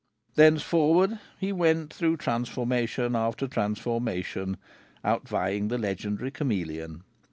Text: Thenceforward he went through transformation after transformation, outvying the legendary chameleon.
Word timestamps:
Thenceforward 0.33 1.19
he 1.39 1.51
went 1.51 1.93
through 1.93 2.17
transformation 2.17 3.15
after 3.15 3.47
transformation, 3.47 4.57
outvying 5.05 5.69
the 5.69 5.77
legendary 5.77 6.31
chameleon. 6.31 7.03